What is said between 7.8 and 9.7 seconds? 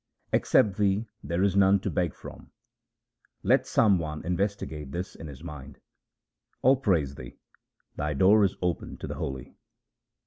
Thy door is open to the holy.